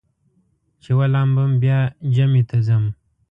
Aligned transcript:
چې 0.83 0.91
ولامبم 0.99 1.51
بیا 1.61 1.79
جمعې 2.15 2.43
ته 2.49 2.57
ځم. 2.67 2.83